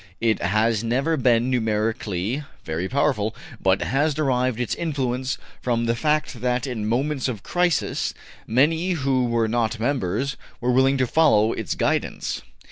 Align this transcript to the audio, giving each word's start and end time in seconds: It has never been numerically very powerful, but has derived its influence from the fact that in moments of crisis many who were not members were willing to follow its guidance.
It 0.19 0.39
has 0.41 0.83
never 0.83 1.15
been 1.15 1.51
numerically 1.51 2.43
very 2.65 2.89
powerful, 2.89 3.35
but 3.61 3.83
has 3.83 4.15
derived 4.15 4.59
its 4.59 4.73
influence 4.73 5.37
from 5.61 5.85
the 5.85 5.95
fact 5.95 6.41
that 6.41 6.65
in 6.65 6.89
moments 6.89 7.27
of 7.27 7.43
crisis 7.43 8.15
many 8.47 8.93
who 8.93 9.25
were 9.25 9.47
not 9.47 9.79
members 9.79 10.37
were 10.59 10.71
willing 10.71 10.97
to 10.97 11.05
follow 11.05 11.53
its 11.53 11.75
guidance. 11.75 12.41